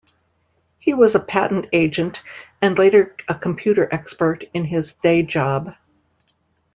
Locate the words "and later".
2.59-3.15